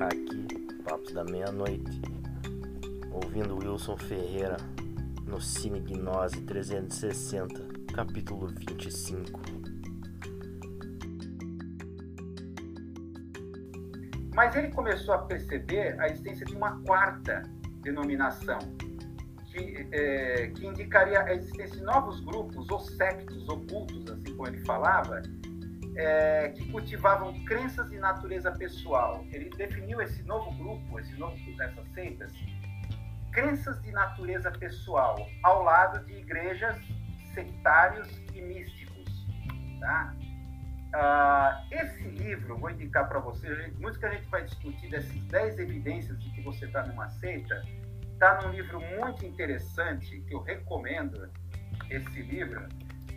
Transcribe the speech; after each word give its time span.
aqui, 0.00 0.46
Papos 0.82 1.12
da 1.12 1.24
Meia-Noite, 1.24 2.02
ouvindo 3.12 3.56
Wilson 3.56 3.96
Ferreira 3.96 4.56
no 5.26 5.40
Cine 5.40 5.80
Gnose 5.80 6.40
360, 6.42 7.92
capítulo 7.94 8.48
25. 8.48 9.40
Mas 14.34 14.56
ele 14.56 14.68
começou 14.72 15.14
a 15.14 15.18
perceber 15.18 15.98
a 16.00 16.08
existência 16.08 16.44
de 16.44 16.54
uma 16.56 16.80
quarta 16.82 17.42
denominação, 17.82 18.58
que, 19.46 19.88
é, 19.92 20.48
que 20.48 20.66
indicaria 20.66 21.20
a 21.22 21.34
existência 21.34 21.76
de 21.76 21.84
novos 21.84 22.18
grupos 22.20 22.68
ou 22.68 22.80
sectos 22.80 23.48
ocultos, 23.48 24.10
assim 24.10 24.34
como 24.34 24.48
ele 24.48 24.64
falava, 24.64 25.22
é, 25.96 26.48
que 26.48 26.70
cultivavam 26.70 27.44
crenças 27.44 27.90
de 27.90 27.98
natureza 27.98 28.50
pessoal. 28.52 29.24
Ele 29.30 29.50
definiu 29.50 30.00
esse 30.00 30.22
novo 30.22 30.50
grupo, 30.52 30.98
esse 30.98 31.14
novo 31.16 31.36
grupo 31.36 31.56
dessas 31.56 31.88
seitas, 31.92 32.32
crenças 33.32 33.80
de 33.82 33.92
natureza 33.92 34.50
pessoal, 34.50 35.16
ao 35.42 35.62
lado 35.62 36.04
de 36.04 36.14
igrejas, 36.14 36.76
sectários 37.32 38.08
e 38.32 38.40
místicos. 38.40 39.26
Tá? 39.80 40.14
Ah, 40.94 41.64
esse 41.70 42.02
livro, 42.04 42.56
vou 42.56 42.70
indicar 42.70 43.08
para 43.08 43.18
você, 43.18 43.72
muito 43.78 43.98
que 43.98 44.06
a 44.06 44.10
gente 44.10 44.28
vai 44.28 44.44
discutir 44.44 44.88
dessas 44.90 45.14
10 45.14 45.58
evidências 45.58 46.18
de 46.20 46.30
que 46.30 46.40
você 46.42 46.66
está 46.66 46.86
numa 46.86 47.08
seita, 47.10 47.62
está 48.12 48.40
num 48.42 48.50
livro 48.50 48.80
muito 48.80 49.26
interessante, 49.26 50.20
que 50.20 50.34
eu 50.34 50.40
recomendo 50.40 51.28
esse 51.90 52.22
livro. 52.22 52.68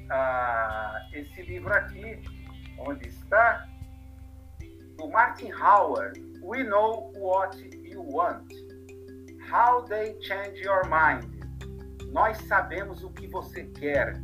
Ah, 0.10 1.08
esse 1.14 1.42
livro 1.44 1.72
aqui 1.74 2.22
onde 2.80 3.08
está, 3.08 3.68
do 4.98 5.08
Martin 5.10 5.52
Howard, 5.52 6.20
We 6.42 6.64
Know 6.64 7.12
What 7.16 7.58
You 7.84 8.02
Want. 8.02 8.52
How 9.50 9.84
They 9.84 10.18
Change 10.22 10.62
Your 10.62 10.84
Mind. 10.90 11.26
Nós 12.12 12.38
sabemos 12.48 13.04
o 13.04 13.10
que 13.10 13.28
você 13.28 13.64
quer. 13.64 14.22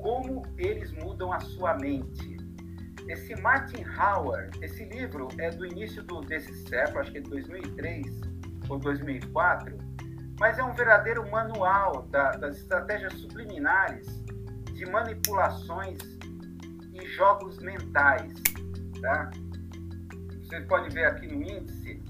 Como 0.00 0.42
eles 0.58 0.92
mudam 0.92 1.32
a 1.32 1.40
sua 1.40 1.74
mente. 1.74 2.38
Esse 3.08 3.34
Martin 3.40 3.84
Howard, 3.84 4.58
esse 4.62 4.84
livro 4.84 5.28
é 5.38 5.50
do 5.50 5.66
início 5.66 6.02
do, 6.02 6.20
desse 6.20 6.54
século, 6.68 7.00
acho 7.00 7.10
que 7.10 7.18
é 7.18 7.20
de 7.20 7.30
2003 7.30 8.06
ou 8.68 8.78
2004, 8.78 9.76
mas 10.38 10.58
é 10.58 10.62
um 10.62 10.72
verdadeiro 10.72 11.28
manual 11.30 12.02
da, 12.02 12.32
das 12.32 12.56
estratégias 12.58 13.12
subliminares 13.14 14.06
de 14.72 14.86
manipulações 14.86 15.98
jogos 17.08 17.58
mentais. 17.58 18.32
Tá? 19.00 19.30
Você 20.42 20.60
pode 20.62 20.92
ver 20.94 21.06
aqui 21.06 21.26
no 21.26 21.42
índice, 21.42 22.02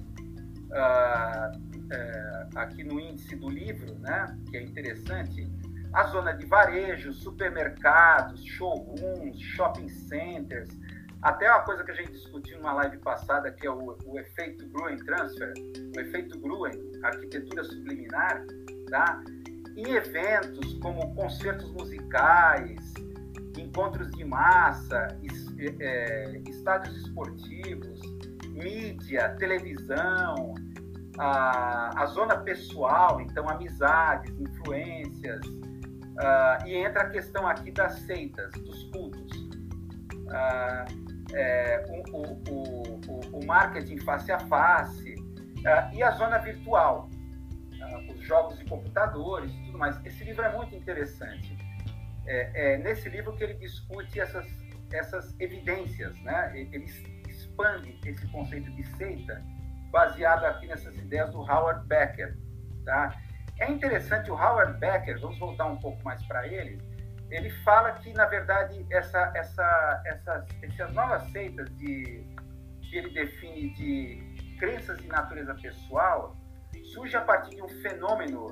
uh, 0.71 1.57
uh, 1.57 2.57
aqui 2.57 2.83
no 2.83 2.99
índice 2.99 3.35
do 3.35 3.49
livro, 3.49 3.93
né, 3.99 4.37
que 4.49 4.57
é 4.57 4.63
interessante, 4.63 5.47
a 5.93 6.03
zona 6.05 6.31
de 6.31 6.45
varejo, 6.45 7.13
supermercados, 7.13 8.43
showrooms, 8.43 9.39
shopping 9.39 9.89
centers, 9.89 10.69
até 11.21 11.51
uma 11.51 11.61
coisa 11.61 11.83
que 11.83 11.91
a 11.91 11.93
gente 11.93 12.13
discutiu 12.13 12.57
numa 12.57 12.73
live 12.73 12.97
passada, 12.97 13.51
que 13.51 13.67
é 13.67 13.69
o, 13.69 13.95
o 14.05 14.19
efeito 14.19 14.67
Gruen 14.69 14.97
Transfer, 14.97 15.53
o 15.95 15.99
efeito 15.99 16.39
Gruen, 16.39 16.71
arquitetura 17.03 17.63
subliminar, 17.63 18.43
tá? 18.89 19.21
em 19.75 19.93
eventos 19.93 20.73
como 20.75 21.13
concertos 21.15 21.71
musicais, 21.71 22.93
encontros 23.57 24.09
de 24.11 24.23
massa, 24.23 25.07
é, 25.79 26.41
estádios 26.47 26.97
esportivos, 26.97 27.99
mídia, 28.49 29.29
televisão, 29.37 30.55
a, 31.17 32.01
a 32.01 32.05
zona 32.07 32.37
pessoal, 32.37 33.19
então 33.21 33.49
amizades, 33.49 34.33
influências, 34.39 35.41
e 36.65 36.75
entra 36.75 37.03
a 37.03 37.09
questão 37.09 37.47
aqui 37.47 37.71
das 37.71 37.93
seitas, 38.01 38.51
dos 38.53 38.83
cultos. 38.91 39.49
É, 41.33 41.85
o, 41.89 42.17
o, 42.17 42.41
o, 42.49 43.37
o, 43.37 43.45
marketing 43.45 43.97
face 43.99 44.31
a 44.31 44.39
face 44.39 45.15
uh, 45.15 45.95
e 45.95 46.03
a 46.03 46.11
zona 46.11 46.37
virtual, 46.39 47.09
os 48.09 48.21
jogos 48.21 48.57
de 48.59 48.65
computadores 48.65 49.49
e 49.51 49.65
tudo 49.65 49.77
mais. 49.77 50.05
Esse 50.05 50.25
livro 50.25 50.43
é 50.43 50.55
muito 50.55 50.75
interessante 50.75 51.60
é, 52.25 52.73
é 52.73 52.77
nesse 52.77 53.09
livro 53.09 53.35
que 53.35 53.43
ele 53.43 53.53
discute 53.55 54.19
essas, 54.19 54.45
essas 54.91 55.39
evidências, 55.39 56.19
né? 56.21 56.51
Ele 56.55 56.85
expande 57.27 57.99
esse 58.05 58.27
conceito 58.31 58.71
de 58.71 58.83
seita 58.97 59.41
baseado 59.91 60.45
aqui 60.45 60.67
nessas 60.67 60.95
ideias 60.95 61.29
do 61.31 61.39
Howard 61.39 61.85
Becker, 61.87 62.37
tá? 62.85 63.17
É 63.59 63.69
interessante 63.69 64.31
o 64.31 64.33
Howard 64.33 64.79
Becker, 64.79 65.19
vamos 65.19 65.37
voltar 65.37 65.65
um 65.67 65.77
pouco 65.77 66.03
mais 66.03 66.23
para 66.23 66.47
ele. 66.47 66.81
Ele 67.29 67.49
fala 67.63 67.93
que 67.93 68.11
na 68.13 68.25
verdade 68.25 68.85
essa, 68.89 69.31
essa, 69.35 70.01
essas, 70.05 70.45
essas 70.61 70.93
novas 70.93 71.23
seitas 71.31 71.69
de 71.77 72.25
que 72.81 72.97
ele 72.97 73.09
define 73.13 73.73
de 73.73 74.57
crenças 74.59 74.97
de 74.99 75.07
natureza 75.07 75.55
pessoal 75.55 76.35
surge 76.93 77.15
a 77.15 77.21
partir 77.21 77.55
de 77.55 77.61
um 77.61 77.69
fenômeno 77.81 78.47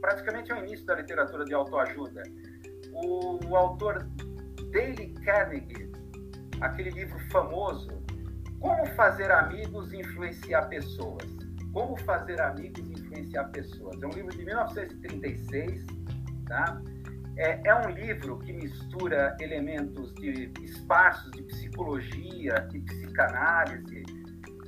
praticamente 0.00 0.52
ao 0.52 0.58
início 0.58 0.86
da 0.86 0.94
literatura 0.94 1.44
de 1.44 1.52
autoajuda, 1.54 2.22
o, 2.96 3.38
o 3.46 3.56
autor 3.56 4.06
Dale 4.72 5.08
Carnegie, 5.24 5.90
aquele 6.60 6.90
livro 6.90 7.18
famoso, 7.30 8.02
Como 8.60 8.86
Fazer 8.94 9.30
Amigos 9.30 9.92
e 9.92 9.98
Influenciar 9.98 10.62
Pessoas. 10.68 11.24
Como 11.72 11.96
Fazer 11.98 12.40
Amigos 12.40 12.88
e 12.88 12.92
Influenciar 12.92 13.44
Pessoas. 13.50 14.02
É 14.02 14.06
um 14.06 14.10
livro 14.10 14.36
de 14.36 14.44
1936, 14.44 15.84
tá? 16.46 16.80
É, 17.36 17.68
é 17.68 17.74
um 17.86 17.90
livro 17.90 18.38
que 18.38 18.52
mistura 18.52 19.36
elementos 19.40 20.14
de 20.14 20.50
espaços 20.62 21.30
de 21.32 21.42
psicologia, 21.42 22.54
de 22.70 22.80
psicanálise. 22.80 24.04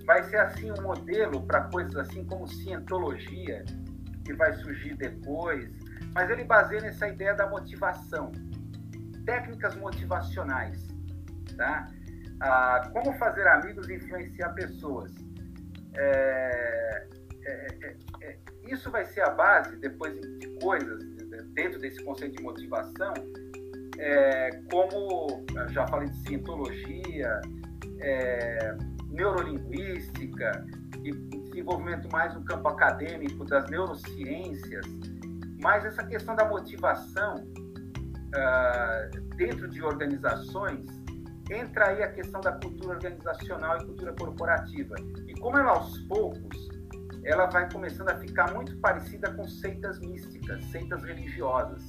Vai 0.04 0.22
ser 0.24 0.36
assim 0.38 0.70
um 0.72 0.82
modelo 0.82 1.46
para 1.46 1.62
coisas 1.62 1.96
assim 1.96 2.24
como 2.24 2.46
cientologia, 2.46 3.64
que 4.24 4.34
vai 4.34 4.52
surgir 4.52 4.94
depois, 4.96 5.70
mas 6.14 6.30
ele 6.30 6.44
baseia 6.44 6.80
nessa 6.80 7.08
ideia 7.08 7.34
da 7.34 7.48
motivação, 7.48 8.32
técnicas 9.24 9.74
motivacionais, 9.76 10.86
tá? 11.56 11.88
Ah, 12.40 12.88
como 12.92 13.12
fazer 13.18 13.46
amigos 13.48 13.88
e 13.88 13.94
influenciar 13.94 14.50
pessoas. 14.50 15.12
É, 15.96 17.08
é, 17.44 17.66
é, 17.82 17.96
é, 18.22 18.38
isso 18.64 18.90
vai 18.90 19.04
ser 19.06 19.22
a 19.22 19.30
base, 19.30 19.76
depois 19.76 20.14
de 20.38 20.48
coisas, 20.60 21.02
dentro 21.54 21.78
desse 21.80 22.02
conceito 22.04 22.36
de 22.36 22.42
motivação, 22.42 23.12
é, 23.98 24.50
como 24.70 25.44
já 25.70 25.86
falei 25.88 26.08
de 26.08 26.16
cientologia, 26.28 27.40
é, 28.00 28.76
neurolinguística, 29.10 30.64
e 31.02 31.12
desenvolvimento 31.12 32.08
mais 32.10 32.34
no 32.34 32.44
campo 32.44 32.68
acadêmico 32.68 33.44
das 33.44 33.68
neurociências, 33.70 34.86
mas 35.60 35.84
essa 35.84 36.04
questão 36.04 36.34
da 36.34 36.44
motivação 36.44 37.36
uh, 37.36 39.36
dentro 39.36 39.68
de 39.68 39.82
organizações 39.82 40.86
entra 41.50 41.88
aí 41.88 42.02
a 42.02 42.12
questão 42.12 42.40
da 42.40 42.52
cultura 42.52 42.94
organizacional 42.94 43.78
e 43.78 43.86
cultura 43.86 44.12
corporativa. 44.12 44.94
E 45.26 45.34
como 45.40 45.56
ela 45.56 45.72
aos 45.72 45.98
poucos 46.02 46.68
ela 47.24 47.46
vai 47.46 47.70
começando 47.70 48.08
a 48.08 48.18
ficar 48.18 48.52
muito 48.54 48.76
parecida 48.78 49.32
com 49.34 49.46
seitas 49.46 49.98
místicas, 50.00 50.64
seitas 50.66 51.02
religiosas, 51.02 51.82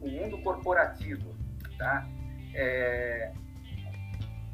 o 0.00 0.08
mundo 0.08 0.38
corporativo, 0.42 1.34
tá? 1.78 2.06
É, 2.54 3.32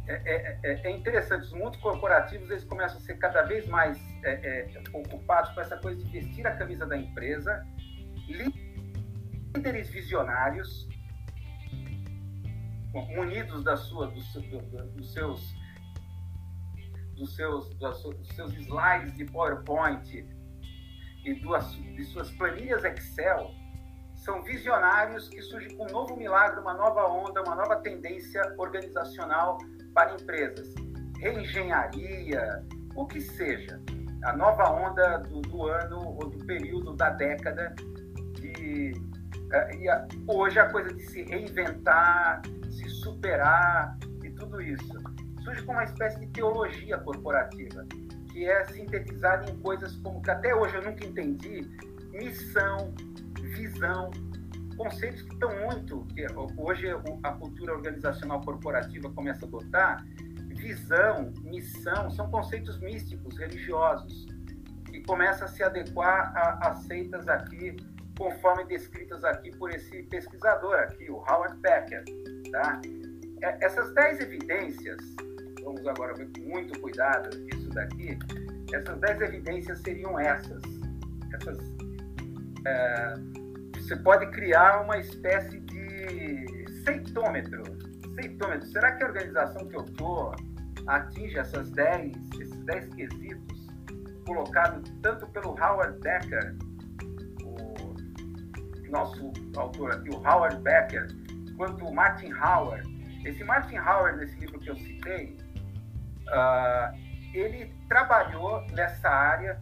é, 0.07 0.15
é, 0.15 0.59
é, 0.63 0.81
é 0.85 0.91
interessante, 0.91 1.47
os 1.47 1.53
mundos 1.53 1.81
corporativos 1.81 2.51
eles 2.51 2.65
começam 2.65 2.99
a 2.99 3.01
ser 3.01 3.19
cada 3.19 3.43
vez 3.43 3.67
mais 3.67 3.99
é, 4.25 4.33
é, 4.33 4.83
ocupados 4.93 5.51
com 5.53 5.61
essa 5.61 5.77
coisa 5.77 6.03
de 6.03 6.11
vestir 6.11 6.47
a 6.47 6.57
camisa 6.57 6.87
da 6.87 6.97
empresa 6.97 7.65
líderes 8.33 9.89
visionários, 9.91 10.89
munidos 13.15 13.65
da 13.65 13.77
sua, 13.77 14.07
dos, 14.09 14.33
dos 14.95 15.13
seus 15.13 15.63
dos 17.15 17.37
seus, 17.37 17.69
dos 17.75 18.29
seus 18.35 18.53
slides 18.55 19.15
de 19.15 19.25
PowerPoint 19.27 20.27
e 21.25 21.35
duas, 21.35 21.73
de 21.73 22.05
suas 22.05 22.31
planilhas 22.33 22.85
Excel, 22.85 23.51
são 24.15 24.43
visionários 24.43 25.29
que 25.29 25.41
surgem 25.43 25.77
com 25.77 25.85
um 25.85 25.93
novo 25.93 26.17
milagre, 26.17 26.61
uma 26.61 26.75
nova 26.75 27.07
onda, 27.07 27.43
uma 27.43 27.55
nova 27.55 27.77
tendência 27.77 28.43
organizacional 28.59 29.59
para 29.95 30.15
empresas. 30.15 30.75
Reengenharia, 31.21 32.65
o 32.95 33.07
que 33.07 33.21
seja. 33.21 33.81
A 34.25 34.37
nova 34.37 34.71
onda 34.71 35.19
do, 35.19 35.41
do 35.43 35.67
ano 35.67 35.99
ou 36.01 36.29
do 36.29 36.45
período 36.45 36.95
da 36.95 37.11
década 37.11 37.75
é, 39.53 40.09
hoje 40.27 40.59
a 40.59 40.71
coisa 40.71 40.93
de 40.95 41.03
se 41.07 41.23
reinventar, 41.23 42.43
se 42.71 42.89
superar 42.89 43.99
e 44.23 44.31
tudo 44.31 44.61
isso 44.61 45.23
surge 45.43 45.63
como 45.63 45.79
uma 45.79 45.85
espécie 45.85 46.19
de 46.21 46.27
teologia 46.29 46.99
corporativa. 46.99 47.85
que 48.33 48.47
é 48.47 48.65
sintetizada 48.65 49.51
em 49.51 49.59
coisas 49.59 49.95
como 49.97 50.23
que 50.23 50.31
até 50.31 50.55
hoje 50.55 50.75
eu 50.77 50.83
nunca 50.83 51.05
entendi: 51.05 51.69
missão, 52.13 52.95
visão, 53.55 54.11
conceitos 54.77 55.23
que 55.23 55.35
estão 55.35 55.51
muito, 55.61 56.07
que 56.15 56.27
hoje 56.57 56.87
a 57.23 57.33
cultura 57.33 57.75
organizacional 57.75 58.41
corporativa 58.41 59.11
começa 59.11 59.45
a 59.45 59.49
adotar, 59.49 60.05
visão, 60.57 61.33
missão, 61.43 62.11
são 62.11 62.31
conceitos 62.31 62.81
místicos, 62.81 63.37
religiosos, 63.37 64.27
que 64.87 65.03
começam 65.03 65.47
a 65.47 65.49
se 65.49 65.63
adequar 65.63 66.33
a, 66.35 66.69
a 66.69 66.75
seitas 66.75 67.29
aqui, 67.29 67.77
conforme 68.17 68.65
descritas 68.65 69.25
aqui 69.25 69.51
por 69.57 69.71
esse 69.71 70.03
pesquisador 70.05 70.75
aqui, 70.75 71.11
o 71.11 71.17
Howard 71.17 71.57
Becker. 71.61 72.05
Tá? 72.51 72.81
É, 73.43 73.65
essas 73.65 73.93
dez 73.95 74.21
evidências, 74.21 74.99
vamos 75.63 75.87
agora 75.87 76.15
ver 76.15 76.29
com 76.37 76.43
muito 76.49 76.79
cuidado 76.81 77.31
isso 77.49 77.69
daqui, 77.71 78.19
essas 78.73 78.99
dez 79.01 79.21
evidências 79.21 79.79
seriam 79.81 80.19
essas. 80.19 80.63
essas 81.35 81.59
é, 82.67 83.15
você 83.77 83.97
pode 83.97 84.31
criar 84.31 84.83
uma 84.83 84.99
espécie 84.99 85.59
de 85.61 86.65
ceitômetro. 86.85 87.63
Ceitômetro. 88.15 88.67
Será 88.69 88.93
que 88.93 89.03
a 89.03 89.07
organização 89.07 89.67
que 89.67 89.77
eu 89.77 89.85
estou 89.85 90.35
atinge 90.87 91.39
essas 91.39 91.71
10, 91.71 92.13
esses 92.41 92.57
10 92.65 92.95
quesitos 92.95 93.67
colocados 94.27 94.89
tanto 95.03 95.27
pelo 95.29 95.51
Howard 95.51 95.99
Becker, 96.01 96.57
nosso 98.93 99.33
autor 99.57 99.93
aqui, 99.93 100.11
o 100.11 100.17
Howard 100.19 100.59
Becker, 100.59 101.09
quanto 101.57 101.85
o 101.85 101.95
Martin 101.95 102.33
Howard. 102.33 102.87
Esse 103.25 103.43
Martin 103.43 103.79
Howard, 103.79 104.19
nesse 104.19 104.39
livro 104.39 104.61
que 104.61 104.71
eu 104.71 104.77
citei, 104.77 105.37
uh, 106.29 106.97
ele 107.35 107.75
trabalhou 107.89 108.65
nessa 108.73 109.09
área 109.09 109.61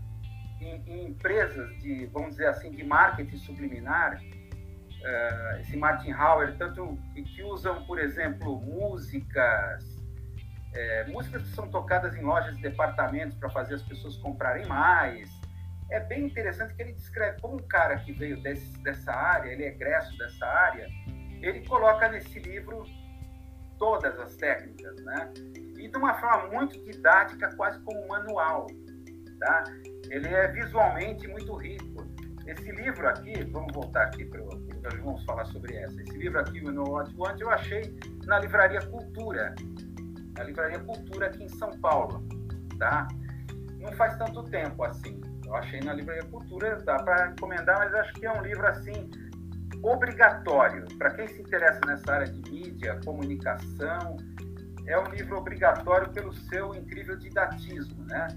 em, 0.60 0.82
em, 0.86 1.06
empresas 1.06 1.70
de, 1.78 2.06
vamos 2.06 2.30
dizer 2.30 2.48
assim, 2.48 2.70
de 2.70 2.84
marketing 2.84 3.36
subliminar, 3.36 4.20
uh, 4.20 5.60
esse 5.60 5.76
Martin 5.76 6.10
Hauer, 6.12 6.56
tanto 6.58 6.98
que 7.14 7.42
usam, 7.42 7.84
por 7.84 7.98
exemplo, 7.98 8.60
músicas, 8.60 9.84
é, 10.72 11.04
músicas 11.08 11.42
que 11.42 11.48
são 11.48 11.68
tocadas 11.68 12.14
em 12.16 12.22
lojas 12.22 12.56
de 12.56 12.62
departamentos 12.62 13.36
para 13.36 13.50
fazer 13.50 13.74
as 13.74 13.82
pessoas 13.82 14.16
comprarem 14.16 14.66
mais. 14.66 15.39
É 15.90 16.00
bem 16.00 16.26
interessante 16.26 16.74
que 16.74 16.82
ele 16.82 16.92
descreve 16.92 17.40
como 17.40 17.56
um 17.56 17.66
cara 17.68 17.98
que 17.98 18.12
veio 18.12 18.40
desse, 18.42 18.80
dessa 18.82 19.12
área, 19.12 19.50
ele 19.50 19.64
é 19.64 19.68
egresso 19.68 20.16
dessa 20.18 20.46
área, 20.46 20.86
ele 21.42 21.66
coloca 21.66 22.08
nesse 22.08 22.38
livro 22.38 22.84
todas 23.78 24.18
as 24.20 24.36
técnicas, 24.36 24.96
né? 25.02 25.32
E 25.78 25.88
de 25.88 25.96
uma 25.96 26.14
forma 26.14 26.48
muito 26.48 26.78
didática, 26.84 27.54
quase 27.56 27.80
como 27.80 28.04
um 28.04 28.08
manual, 28.08 28.66
tá? 29.38 29.64
Ele 30.10 30.28
é 30.28 30.48
visualmente 30.48 31.26
muito 31.26 31.54
rico. 31.56 32.06
Esse 32.46 32.70
livro 32.72 33.08
aqui, 33.08 33.42
vamos 33.44 33.72
voltar 33.72 34.04
aqui 34.04 34.24
para 34.24 34.40
nós 34.82 34.94
vamos 35.02 35.24
falar 35.24 35.44
sobre 35.46 35.76
essa. 35.76 36.00
Esse 36.00 36.16
livro 36.16 36.40
aqui, 36.40 36.60
o 36.60 36.72
No 36.72 36.88
What 36.88 37.14
Want, 37.16 37.40
eu 37.40 37.50
achei 37.50 37.98
na 38.24 38.38
Livraria 38.38 38.80
Cultura, 38.86 39.54
na 40.36 40.44
Livraria 40.44 40.78
Cultura 40.80 41.26
aqui 41.26 41.44
em 41.44 41.48
São 41.48 41.70
Paulo, 41.80 42.26
tá? 42.78 43.08
Não 43.78 43.92
faz 43.92 44.16
tanto 44.16 44.42
tempo 44.44 44.82
assim. 44.84 45.20
Eu 45.50 45.56
achei 45.56 45.80
na 45.80 45.92
Livraria 45.92 46.22
Cultura, 46.30 46.76
dá 46.76 46.94
para 47.02 47.32
encomendar, 47.32 47.76
mas 47.80 47.92
acho 47.92 48.12
que 48.14 48.24
é 48.24 48.32
um 48.32 48.40
livro 48.40 48.64
assim 48.68 49.10
obrigatório 49.82 50.86
para 50.96 51.10
quem 51.10 51.26
se 51.26 51.42
interessa 51.42 51.80
nessa 51.86 52.12
área 52.12 52.26
de 52.28 52.50
mídia, 52.52 53.00
comunicação. 53.04 54.16
É 54.86 54.96
um 54.96 55.08
livro 55.10 55.38
obrigatório 55.38 56.08
pelo 56.12 56.32
seu 56.32 56.72
incrível 56.72 57.16
didatismo, 57.16 58.04
né? 58.06 58.28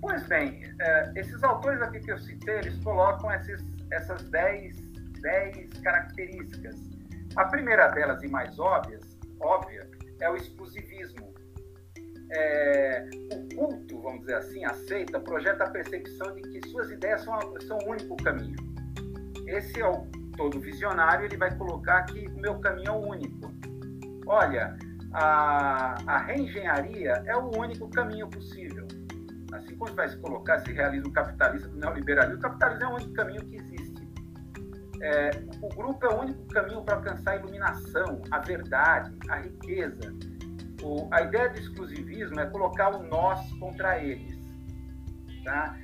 Pois 0.00 0.24
bem, 0.28 0.62
é, 0.80 1.12
esses 1.16 1.42
autores 1.42 1.82
aqui 1.82 1.98
que 1.98 2.12
eu 2.12 2.18
citei, 2.18 2.58
eles 2.58 2.76
colocam 2.84 3.32
esses, 3.32 3.60
essas 3.90 4.22
10, 4.30 4.76
10 5.22 5.70
características. 5.82 6.76
A 7.34 7.46
primeira 7.46 7.88
delas 7.88 8.22
e 8.22 8.28
mais 8.28 8.56
óbvias, 8.60 9.18
óbvia 9.40 9.90
é 10.20 10.30
o 10.30 10.36
exclusivismo. 10.36 11.34
É, 12.32 13.08
o 13.32 13.56
culto, 13.56 14.00
vamos 14.00 14.20
dizer 14.20 14.36
assim, 14.36 14.64
aceita, 14.64 15.18
projeta 15.20 15.64
a 15.64 15.70
percepção 15.70 16.34
de 16.34 16.42
que 16.42 16.68
suas 16.68 16.90
ideias 16.90 17.22
são, 17.22 17.38
são 17.66 17.78
o 17.78 17.90
único 17.90 18.16
caminho. 18.16 18.56
Esse 19.46 19.80
é 19.80 19.88
o 19.88 20.06
todo 20.36 20.60
visionário, 20.60 21.24
ele 21.26 21.36
vai 21.36 21.54
colocar 21.56 22.04
que 22.04 22.26
o 22.26 22.40
meu 22.40 22.58
caminho 22.60 22.88
é 22.88 22.92
o 22.92 23.00
único. 23.00 23.52
Olha, 24.26 24.76
a, 25.12 25.96
a 26.06 26.18
reengenharia 26.18 27.22
é 27.26 27.36
o 27.36 27.50
único 27.58 27.90
caminho 27.90 28.28
possível 28.28 28.86
assim 29.52 29.76
como 29.76 29.94
vai 29.94 30.08
se 30.08 30.16
colocar 30.18 30.56
esse 30.56 30.72
realismo 30.72 31.12
capitalista 31.12 31.68
do 31.68 31.78
neoliberalismo, 31.78 32.38
o 32.38 32.40
capitalismo 32.40 32.84
é 32.84 32.88
o 32.88 32.94
único 32.94 33.12
caminho 33.12 33.44
que 33.44 33.56
existe. 33.56 34.10
É, 35.02 35.30
o 35.62 35.68
grupo 35.74 36.04
é 36.06 36.10
o 36.10 36.20
único 36.20 36.44
caminho 36.48 36.82
para 36.82 36.96
alcançar 36.96 37.32
a 37.32 37.36
iluminação, 37.36 38.22
a 38.30 38.38
verdade, 38.38 39.16
a 39.28 39.36
riqueza. 39.36 40.14
O, 40.82 41.08
a 41.12 41.22
ideia 41.22 41.48
de 41.50 41.60
exclusivismo 41.60 42.38
é 42.40 42.46
colocar 42.46 42.94
o 42.94 43.02
nós 43.02 43.52
contra 43.54 44.02
eles. 44.02 44.38
Tá? 45.44 45.76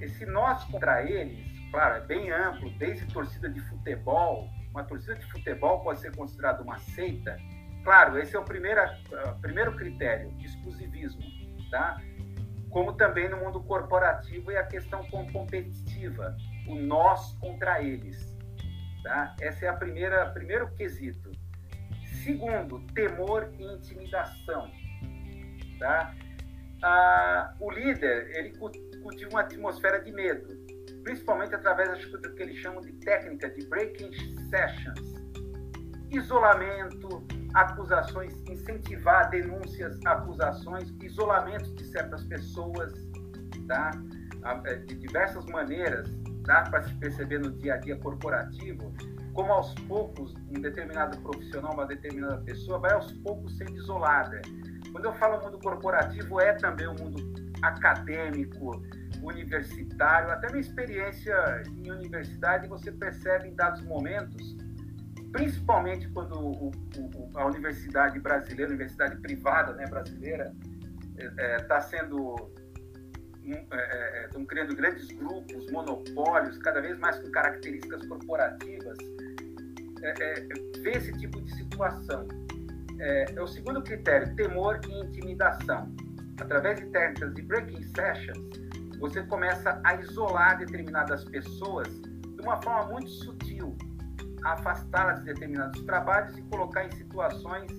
Esse 0.00 0.26
nós 0.26 0.62
contra 0.64 1.02
eles, 1.02 1.46
claro, 1.70 1.96
é 1.96 2.00
bem 2.00 2.30
amplo, 2.30 2.70
desde 2.78 3.06
torcida 3.06 3.48
de 3.48 3.60
futebol. 3.60 4.48
Uma 4.70 4.84
torcida 4.84 5.14
de 5.14 5.24
futebol 5.30 5.80
pode 5.80 6.00
ser 6.00 6.14
considerada 6.14 6.62
uma 6.62 6.78
seita. 6.78 7.38
Claro, 7.82 8.18
esse 8.18 8.36
é 8.36 8.38
o 8.38 8.44
primeiro, 8.44 8.80
uh, 8.82 9.40
primeiro 9.40 9.74
critério, 9.74 10.32
exclusivismo. 10.40 11.22
Tá? 11.70 11.98
como 12.76 12.92
também 12.92 13.26
no 13.26 13.38
mundo 13.38 13.58
corporativo 13.62 14.52
e 14.52 14.56
a 14.58 14.62
questão 14.62 15.02
competitiva, 15.32 16.36
o 16.68 16.74
nós 16.74 17.32
contra 17.38 17.82
eles. 17.82 18.36
Tá? 19.02 19.34
Essa 19.40 19.64
é 19.64 19.68
a 19.70 19.72
primeira 19.72 20.26
primeiro 20.26 20.70
quesito. 20.74 21.30
Segundo, 22.24 22.80
temor 22.94 23.50
e 23.58 23.64
intimidação. 23.64 24.70
Tá? 25.78 26.14
Ah, 26.82 27.54
o 27.60 27.70
líder 27.70 28.30
ele 28.36 28.56
cultiva 28.56 29.30
uma 29.30 29.40
atmosfera 29.40 30.00
de 30.00 30.12
medo, 30.12 30.48
principalmente 31.02 31.54
através 31.54 32.06
do 32.10 32.34
que 32.34 32.42
eles 32.42 32.56
chamam 32.58 32.80
de 32.80 32.92
técnica 32.94 33.50
de 33.50 33.66
breaking 33.66 34.10
sessions, 34.50 35.14
isolamento, 36.10 37.24
acusações, 37.54 38.34
incentivar 38.48 39.30
denúncias, 39.30 39.98
acusações, 40.04 40.94
isolamento 41.02 41.74
de 41.74 41.84
certas 41.86 42.22
pessoas, 42.24 42.92
tá? 43.66 43.90
É, 44.66 44.76
de 44.76 44.94
diversas 44.94 45.44
maneiras, 45.46 46.08
dá 46.42 46.62
para 46.62 46.82
se 46.84 46.94
perceber 46.94 47.40
no 47.40 47.50
dia 47.50 47.74
a 47.74 47.76
dia 47.78 47.96
corporativo, 47.96 48.94
como 49.36 49.52
aos 49.52 49.72
poucos 49.86 50.34
um 50.48 50.60
determinado 50.60 51.18
profissional, 51.18 51.74
uma 51.74 51.86
determinada 51.86 52.38
pessoa 52.38 52.78
vai 52.78 52.92
aos 52.92 53.12
poucos 53.12 53.56
sendo 53.58 53.76
isolada. 53.76 54.40
Quando 54.90 55.04
eu 55.04 55.12
falo 55.14 55.44
mundo 55.44 55.58
corporativo, 55.58 56.40
é 56.40 56.54
também 56.54 56.86
o 56.88 56.94
mundo 56.94 57.22
acadêmico, 57.62 58.82
universitário, 59.22 60.30
até 60.30 60.50
na 60.50 60.58
experiência 60.58 61.62
em 61.68 61.90
universidade 61.90 62.68
você 62.68 62.90
percebe 62.92 63.48
em 63.48 63.54
dados 63.54 63.82
momentos 63.82 64.56
principalmente 65.32 66.08
quando 66.10 66.38
o, 66.38 66.68
o, 66.68 67.30
a 67.38 67.44
universidade 67.46 68.18
brasileira, 68.20 68.70
a 68.70 68.74
universidade 68.74 69.16
privada 69.16 69.74
né, 69.74 69.84
brasileira, 69.86 70.54
está 71.18 71.42
é, 71.42 71.56
é 71.56 71.58
tá 71.60 71.80
sendo 71.80 72.50
estão 73.44 74.42
é, 74.42 74.42
é, 74.42 74.46
criando 74.46 74.74
grandes 74.74 75.06
grupos, 75.08 75.70
monopólios, 75.70 76.58
cada 76.58 76.80
vez 76.80 76.98
mais 76.98 77.18
com 77.18 77.30
características 77.30 78.04
corporativas, 78.06 78.98
é, 80.06 80.14
é, 80.20 80.80
vê 80.82 80.90
esse 80.92 81.12
tipo 81.18 81.40
de 81.40 81.52
situação. 81.56 82.26
É, 82.98 83.24
é, 83.34 83.42
o 83.42 83.46
segundo 83.46 83.82
critério, 83.82 84.34
temor 84.36 84.80
e 84.88 85.00
intimidação. 85.00 85.94
Através 86.40 86.78
de 86.78 86.86
técnicas 86.86 87.34
de 87.34 87.42
breaking 87.42 87.82
sessions, 87.82 88.38
você 89.00 89.22
começa 89.24 89.80
a 89.84 89.94
isolar 89.96 90.58
determinadas 90.58 91.24
pessoas 91.24 91.88
de 91.88 92.42
uma 92.42 92.60
forma 92.62 92.92
muito 92.92 93.08
sutil, 93.08 93.76
afastá-la 94.44 95.14
de 95.14 95.24
determinados 95.24 95.82
trabalhos 95.82 96.36
e 96.38 96.42
colocar 96.42 96.84
em 96.84 96.90
situações 96.92 97.72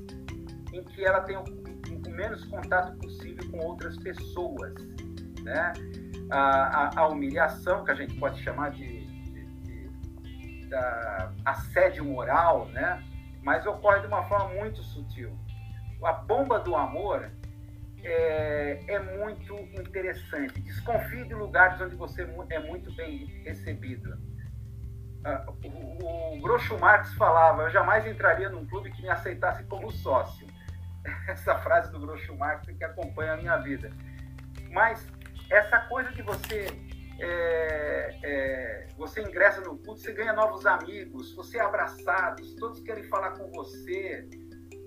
em 0.74 0.84
que 0.84 1.06
ela 1.06 1.22
tenha 1.22 1.40
o, 1.40 2.10
menos 2.10 2.44
contato 2.46 2.98
possível 2.98 3.50
com 3.52 3.60
outras 3.60 3.96
pessoas. 3.98 4.74
Né? 5.44 5.74
A, 6.32 6.40
a, 6.40 7.00
a 7.00 7.08
humilhação, 7.08 7.86
que 7.86 7.92
a 7.92 7.96
gente 7.96 8.20
pode 8.20 8.42
chamar 8.44 8.72
de 8.72 8.97
da 10.68 11.34
assédio 11.46 12.06
moral, 12.06 12.68
né? 12.70 13.04
mas 13.48 13.66
ocorre 13.66 14.02
de 14.02 14.08
uma 14.08 14.24
forma 14.24 14.54
muito 14.56 14.84
sutil. 14.84 15.32
A 16.04 16.12
bomba 16.12 16.60
do 16.60 16.76
amor 16.76 17.32
é, 18.04 18.84
é, 18.88 19.00
muito 19.18 19.56
interessante. 19.80 20.60
Desconfie 20.60 21.24
de 21.24 21.34
lugares 21.34 21.80
onde 21.80 21.96
você 21.96 22.30
é 22.50 22.60
muito 22.60 22.94
bem 22.94 23.26
recebido. 23.46 24.18
Ah, 25.24 25.46
o, 25.64 26.36
o 26.36 26.42
Groucho 26.42 26.78
Marx 26.78 27.14
falava: 27.14 27.64
Eu 27.64 27.70
jamais 27.70 28.06
entraria 28.06 28.50
num 28.50 28.66
clube 28.66 28.92
que 28.92 29.02
me 29.02 29.10
aceitasse 29.10 29.64
como 29.64 29.90
sócio. 29.92 30.46
Essa 31.30 31.58
frase 31.60 31.90
do 31.90 32.02
Groucho 32.02 32.36
Marx 32.36 32.68
que 32.68 32.84
acompanha 32.84 33.34
a 33.34 33.38
minha 33.38 33.58
vida. 33.60 33.92
Mas 34.72 35.08
essa 35.50 35.80
coisa 35.88 36.12
de 36.12 36.22
você 36.22 36.68
é, 37.20 38.20
é, 38.24 38.88
você 38.98 39.22
ingressa 39.22 39.62
no 39.62 39.78
culto, 39.78 40.02
você 40.02 40.12
ganha 40.12 40.34
novos 40.34 40.66
amigos, 40.66 41.34
você 41.36 41.58
é 41.58 41.62
abraçado, 41.62 42.44
todos 42.58 42.80
querem 42.82 43.04
falar 43.06 43.32
com 43.32 43.50
você. 43.52 44.28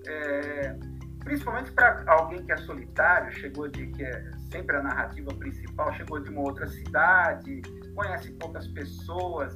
É, 0.07 0.75
principalmente 1.19 1.71
para 1.71 2.03
alguém 2.07 2.43
que 2.43 2.51
é 2.51 2.57
solitário, 2.57 3.31
chegou 3.31 3.67
de 3.67 3.87
que 3.87 4.03
é 4.03 4.31
sempre 4.51 4.77
a 4.77 4.81
narrativa 4.81 5.31
principal, 5.35 5.93
chegou 5.93 6.19
de 6.19 6.29
uma 6.29 6.41
outra 6.41 6.67
cidade, 6.67 7.61
conhece 7.95 8.31
poucas 8.33 8.67
pessoas, 8.69 9.55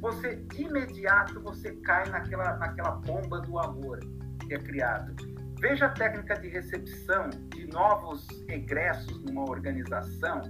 você 0.00 0.36
de 0.36 0.62
imediato 0.62 1.40
você 1.40 1.72
cai 1.76 2.08
naquela 2.08 2.56
naquela 2.56 2.92
bomba 2.92 3.40
do 3.40 3.58
amor 3.58 4.00
que 4.46 4.54
é 4.54 4.58
criado. 4.58 5.14
Veja 5.60 5.86
a 5.86 5.88
técnica 5.90 6.34
de 6.34 6.48
recepção 6.48 7.30
de 7.54 7.66
novos 7.68 8.26
egressos 8.48 9.22
numa 9.24 9.42
organização, 9.48 10.42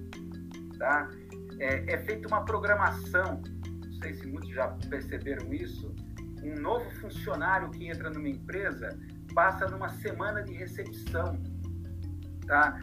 tá? 0.78 1.08
É, 1.58 1.94
é 1.94 1.98
feita 1.98 2.28
uma 2.28 2.44
programação, 2.44 3.42
não 3.84 3.92
sei 4.00 4.14
se 4.14 4.26
muitos 4.26 4.50
já 4.50 4.68
perceberam 4.88 5.52
isso, 5.52 5.94
um 6.42 6.54
novo 6.60 6.88
funcionário 7.00 7.70
que 7.70 7.88
entra 7.88 8.10
numa 8.10 8.28
empresa 8.28 8.96
passa 9.34 9.66
numa 9.68 9.88
semana 9.88 10.42
de 10.42 10.52
recepção, 10.54 11.38
tá? 12.46 12.80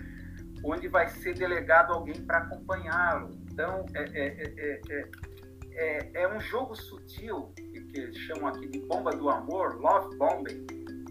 onde 0.63 0.88
vai 0.88 1.08
ser 1.08 1.34
delegado 1.34 1.92
alguém 1.92 2.22
para 2.22 2.39
acompanhá-lo. 2.39 3.32
Então, 3.51 3.86
é, 3.94 4.03
é, 4.03 4.82
é, 5.75 6.12
é, 6.13 6.27
um 6.27 6.39
jogo 6.39 6.75
sutil, 6.75 7.53
que 7.56 8.13
chamam 8.13 8.48
aqui 8.48 8.68
de 8.68 8.80
bomba 8.82 9.12
do 9.12 9.30
amor, 9.30 9.75
love 9.75 10.15
bombing, 10.18 10.65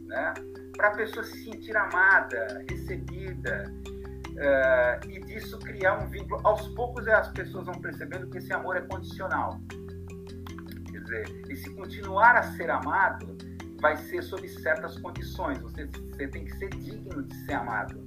né? 0.07 0.35
para 0.77 0.89
a 0.89 0.97
pessoa 0.97 1.25
se 1.25 1.45
sentir 1.45 1.77
amada, 1.77 2.65
recebida, 2.69 3.65
uh, 4.33 5.09
e 5.09 5.21
disso 5.21 5.59
criar 5.59 5.99
um 5.99 6.09
vínculo. 6.09 6.41
Aos 6.45 6.69
poucos 6.69 7.07
as 7.09 7.29
pessoas 7.29 7.67
vão 7.67 7.75
percebendo 7.81 8.29
que 8.29 8.39
esse 8.39 8.53
amor 8.53 8.77
é 8.77 8.83
condicional. 8.83 9.61
Quer 10.91 11.01
dizer, 11.01 11.43
e 11.49 11.57
se 11.57 11.71
continuar 11.75 12.37
a 12.37 12.43
ser 12.43 12.71
amado, 12.71 13.37
vai 13.81 13.97
ser 13.97 14.23
sob 14.23 14.49
certas 14.49 14.99
condições. 14.99 15.59
Você, 15.59 15.87
você 15.87 16.29
tem 16.29 16.45
que 16.45 16.57
ser 16.57 16.71
digno 16.71 17.23
de 17.23 17.35
ser 17.45 17.55
amado. 17.55 18.05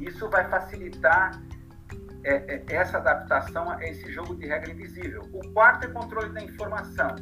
Isso 0.00 0.28
vai 0.30 0.48
facilitar 0.48 1.40
é, 2.24 2.54
é, 2.54 2.64
essa 2.68 2.98
adaptação 2.98 3.70
a 3.70 3.84
esse 3.84 4.10
jogo 4.12 4.34
de 4.34 4.46
regra 4.46 4.70
invisível. 4.70 5.22
O 5.32 5.52
quarto 5.52 5.84
é 5.86 5.90
controle 5.90 6.32
da 6.32 6.42
informação. 6.42 7.14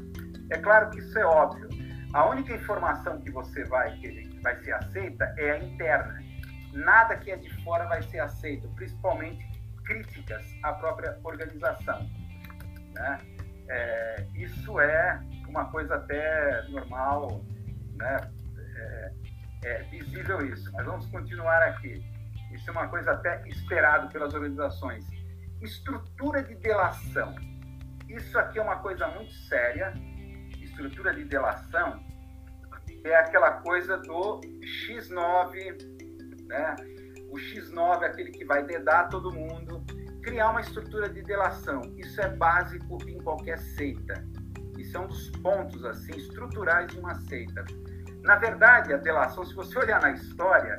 É 0.50 0.59
claro 0.59 0.90
que 0.90 0.99
isso 0.99 1.18
é 1.18 1.25
óbvio. 1.25 1.68
A 2.12 2.28
única 2.28 2.54
informação 2.54 3.20
que 3.20 3.30
você 3.30 3.64
vai 3.64 3.97
que 3.99 4.28
vai 4.42 4.56
ser 4.62 4.73
aceita 4.73 5.32
é 5.38 5.52
a 5.52 5.59
interna. 5.59 6.29
Nada 6.73 7.17
que 7.17 7.31
é 7.31 7.37
de 7.37 7.50
fora 7.62 7.87
vai 7.87 8.03
ser 8.03 8.21
aceito, 8.21 8.69
principalmente 8.77 9.45
críticas 9.85 10.47
à 10.62 10.73
própria 10.73 11.19
organização. 11.25 12.09
Né? 12.95 13.19
É, 13.69 14.27
isso 14.35 14.81
é 14.81 15.21
uma 15.49 15.67
coisa 15.67 15.97
até 15.97 16.62
normal 16.69 17.45
né? 18.00 18.31
É, 18.77 19.12
é 19.65 19.83
visível 19.85 20.45
isso. 20.47 20.71
Mas 20.73 20.87
vamos 20.87 21.07
continuar 21.07 21.62
aqui. 21.62 22.03
Isso 22.53 22.69
é 22.69 22.73
uma 22.73 22.89
coisa 22.89 23.12
até 23.12 23.47
esperado 23.49 24.09
pelas 24.09 24.35
organizações. 24.35 25.05
Estrutura 25.61 26.43
de 26.43 26.55
delação. 26.57 27.35
Isso 28.09 28.39
aqui 28.39 28.59
é 28.59 28.62
uma 28.62 28.77
coisa 28.77 29.07
muito 29.09 29.33
séria. 29.33 29.93
Estrutura 30.61 31.15
de 31.15 31.25
delação 31.25 32.03
é 33.05 33.15
aquela 33.17 33.53
coisa 33.62 33.99
do 33.99 34.41
X9, 34.89 36.00
né? 36.50 36.76
O 37.30 37.37
X9 37.37 38.02
é 38.02 38.07
aquele 38.07 38.33
que 38.33 38.45
vai 38.45 38.64
dedar 38.64 39.09
todo 39.09 39.33
mundo, 39.33 39.83
criar 40.23 40.50
uma 40.50 40.61
estrutura 40.61 41.09
de 41.09 41.23
delação. 41.23 41.80
Isso 41.97 42.21
é 42.21 42.28
básico 42.28 42.99
em 43.09 43.19
qualquer 43.23 43.59
seita. 43.59 44.26
Isso 44.76 44.97
é 44.97 45.00
um 45.00 45.07
dos 45.07 45.30
pontos 45.42 45.85
assim 45.85 46.16
estruturais 46.16 46.88
de 46.88 46.99
uma 46.99 47.14
seita. 47.14 47.64
Na 48.23 48.37
verdade, 48.37 48.92
a 48.92 48.97
delação, 48.97 49.45
se 49.45 49.54
você 49.54 49.78
olhar 49.78 50.02
na 50.02 50.11
história, 50.11 50.76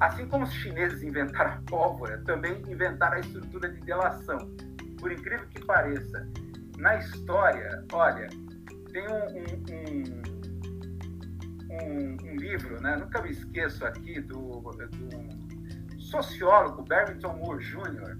assim 0.00 0.26
como 0.26 0.44
os 0.44 0.52
chineses 0.52 1.02
inventaram 1.02 1.52
a 1.52 1.62
pólvora, 1.68 2.18
também 2.24 2.62
inventaram 2.68 3.16
a 3.16 3.20
estrutura 3.20 3.68
de 3.68 3.80
delação. 3.80 4.38
Por 4.98 5.12
incrível 5.12 5.46
que 5.48 5.64
pareça, 5.64 6.26
na 6.78 6.96
história, 6.96 7.84
olha, 7.92 8.26
tem 8.92 9.06
um, 9.08 9.14
um, 9.14 9.64
um, 9.70 10.13
um 11.82 12.36
livro, 12.36 12.80
né? 12.80 12.96
nunca 12.96 13.22
me 13.22 13.30
esqueço 13.30 13.84
aqui, 13.84 14.20
do, 14.20 14.60
do 14.60 15.98
sociólogo 15.98 16.82
Barrington 16.84 17.36
Moore 17.36 17.64
Jr., 17.64 18.16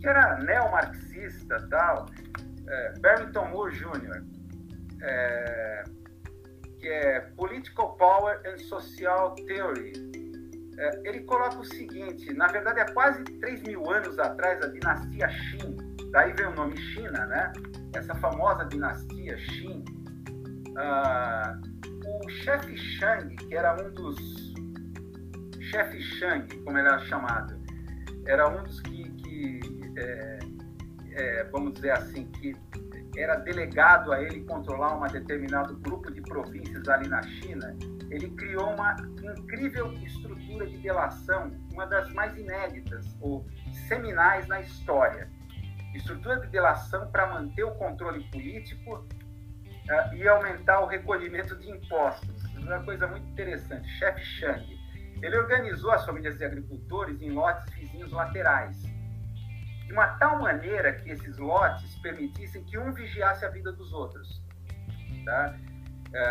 que 0.00 0.06
era 0.06 0.38
neomarxista 0.38 1.66
tal, 1.68 2.06
é, 2.68 2.98
Barrington 3.00 3.46
Moore 3.48 3.74
Jr., 3.74 4.24
é, 5.02 5.84
que 6.78 6.88
é 6.88 7.20
Political 7.36 7.96
Power 7.96 8.40
and 8.46 8.58
Social 8.58 9.34
Theory. 9.34 9.92
É, 10.78 11.08
ele 11.08 11.20
coloca 11.20 11.58
o 11.58 11.64
seguinte: 11.64 12.32
na 12.34 12.46
verdade, 12.48 12.80
há 12.80 12.92
quase 12.92 13.24
3 13.24 13.62
mil 13.62 13.90
anos 13.90 14.18
atrás, 14.18 14.62
a 14.62 14.68
dinastia 14.68 15.28
Qin, 15.28 15.76
daí 16.10 16.32
vem 16.34 16.46
o 16.46 16.54
nome 16.54 16.76
China, 16.76 17.26
né? 17.26 17.52
Essa 17.94 18.14
famosa 18.16 18.64
dinastia 18.66 19.36
Qin. 19.36 19.84
Ah, 20.76 21.58
o 22.06 22.28
chefe 22.28 22.76
Shang, 22.76 23.34
que 23.36 23.54
era 23.54 23.74
um 23.74 23.90
dos. 23.92 24.54
Chefe 25.70 26.00
Shang, 26.00 26.46
como 26.58 26.78
ele 26.78 26.86
era 26.86 26.98
chamado, 27.06 27.60
era 28.26 28.48
um 28.48 28.62
dos 28.62 28.80
que, 28.80 29.10
que 29.10 29.60
é, 29.96 30.38
é, 31.12 31.44
vamos 31.44 31.74
dizer 31.74 31.90
assim, 31.90 32.26
que 32.32 32.54
era 33.16 33.36
delegado 33.36 34.12
a 34.12 34.22
ele 34.22 34.44
controlar 34.44 34.96
um 34.96 35.06
determinado 35.06 35.76
grupo 35.78 36.12
de 36.12 36.20
províncias 36.20 36.86
ali 36.88 37.08
na 37.08 37.22
China, 37.22 37.74
ele 38.10 38.30
criou 38.30 38.74
uma 38.74 38.96
incrível 39.22 39.92
estrutura 39.94 40.66
de 40.66 40.76
delação, 40.78 41.50
uma 41.72 41.86
das 41.86 42.12
mais 42.12 42.36
inéditas 42.36 43.16
ou 43.20 43.44
seminais 43.88 44.46
na 44.46 44.60
história. 44.60 45.30
Estrutura 45.94 46.40
de 46.40 46.48
delação 46.48 47.10
para 47.10 47.26
manter 47.26 47.64
o 47.64 47.72
controle 47.72 48.22
político 48.30 49.06
uh, 49.90 50.14
e 50.14 50.26
aumentar 50.28 50.80
o 50.80 50.86
recolhimento 50.86 51.56
de 51.56 51.70
impostos. 51.70 52.44
É 52.54 52.58
uma 52.58 52.82
coisa 52.82 53.06
muito 53.06 53.26
interessante. 53.28 53.88
Chefe 53.98 54.20
Shang. 54.20 54.76
Ele 55.22 55.36
organizou 55.36 55.90
as 55.92 56.04
famílias 56.04 56.36
de 56.36 56.44
agricultores 56.44 57.20
em 57.22 57.30
lotes 57.30 57.72
vizinhos 57.74 58.12
laterais 58.12 58.76
de 59.86 59.92
uma 59.92 60.08
tal 60.18 60.40
maneira 60.40 60.92
que 60.92 61.10
esses 61.10 61.38
lotes 61.38 61.94
permitissem 61.96 62.64
que 62.64 62.76
um 62.76 62.92
vigiasse 62.92 63.44
a 63.44 63.48
vida 63.48 63.72
dos 63.72 63.92
outros. 63.92 64.42
Tá? 65.24 65.56
É, 66.12 66.26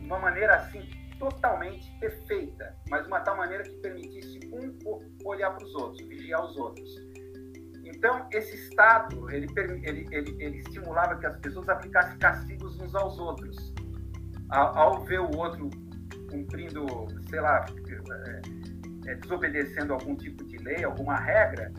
uma 0.00 0.18
maneira 0.18 0.56
assim 0.56 0.88
totalmente 1.18 1.90
perfeita, 1.98 2.74
mas 2.88 3.06
uma 3.06 3.20
tal 3.20 3.36
maneira 3.36 3.62
que 3.64 3.76
permitisse 3.80 4.40
um 4.52 4.78
olhar 5.24 5.50
para 5.50 5.64
os 5.64 5.74
outros, 5.74 6.06
vigiar 6.06 6.44
os 6.44 6.56
outros. 6.56 7.09
Então, 7.94 8.26
esse 8.32 8.54
Estado, 8.56 9.30
ele, 9.30 9.46
ele, 9.56 10.06
ele, 10.10 10.36
ele 10.38 10.58
estimulava 10.58 11.16
que 11.16 11.26
as 11.26 11.36
pessoas 11.38 11.68
aplicassem 11.68 12.18
castigos 12.18 12.78
uns 12.80 12.94
aos 12.94 13.18
outros. 13.18 13.74
Ao, 14.48 14.78
ao 14.78 15.04
ver 15.04 15.20
o 15.20 15.36
outro 15.36 15.70
cumprindo, 16.30 16.86
sei 17.28 17.40
lá, 17.40 17.64
é, 19.06 19.14
desobedecendo 19.16 19.92
algum 19.92 20.16
tipo 20.16 20.44
de 20.44 20.56
lei, 20.58 20.84
alguma 20.84 21.16
regra, 21.16 21.72